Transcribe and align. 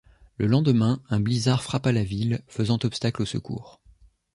Le 0.37 0.47
lendemain, 0.47 0.99
un 1.11 1.19
blizzard 1.19 1.61
frappa 1.61 1.91
la 1.91 2.03
ville, 2.03 2.41
faisant 2.47 2.79
obstacle 2.83 3.21
aux 3.21 3.25
secours. 3.25 3.79